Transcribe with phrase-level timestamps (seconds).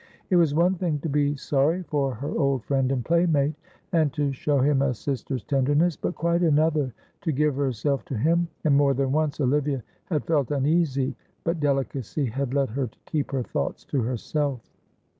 [0.31, 3.53] It was one thing to be sorry for her old friend and playmate,
[3.91, 8.47] and to show him a sister's tenderness, but quite another to give herself to him,
[8.63, 13.29] and more than once Olivia had felt uneasy, but delicacy had led her to keep
[13.29, 14.59] her thoughts to herself.